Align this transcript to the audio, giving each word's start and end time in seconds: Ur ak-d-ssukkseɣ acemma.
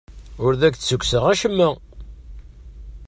Ur 0.43 0.53
ak-d-ssukkseɣ 0.67 1.23
acemma. 1.33 1.69